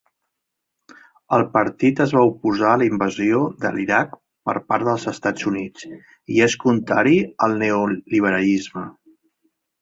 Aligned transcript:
El 1.35 1.43
partit 1.57 1.99
es 2.05 2.13
va 2.17 2.23
oposar 2.29 2.71
a 2.77 2.79
la 2.81 2.87
invasió 2.87 3.41
de 3.65 3.71
l'Iraq 3.75 4.15
per 4.51 4.55
part 4.71 4.87
dels 4.87 5.05
Estats 5.13 5.47
Units 5.53 5.85
i 5.91 6.41
és 6.47 6.57
contrari 6.65 7.15
al 7.49 7.55
neoliberalisme. 7.65 8.89